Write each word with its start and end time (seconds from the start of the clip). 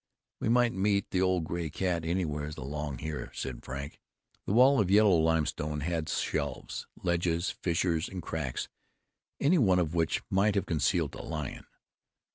"We 0.39 0.49
might 0.49 0.73
meet 0.73 1.11
the 1.11 1.21
old 1.21 1.43
gray 1.43 1.69
cat 1.69 2.03
anywheres 2.03 2.57
along 2.57 2.97
here," 2.97 3.29
said 3.35 3.63
Frank. 3.63 3.99
The 4.47 4.51
wall 4.53 4.79
of 4.79 4.89
yellow 4.89 5.15
limestone 5.17 5.81
had 5.81 6.09
shelves, 6.09 6.87
ledges, 7.03 7.51
fissures 7.51 8.09
and 8.09 8.19
cracks, 8.19 8.67
any 9.39 9.59
one 9.59 9.77
of 9.77 9.93
which 9.93 10.23
might 10.31 10.55
have 10.55 10.65
concealed 10.65 11.13
a 11.13 11.21
lion. 11.21 11.67